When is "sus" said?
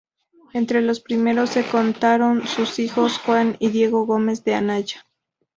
2.47-2.79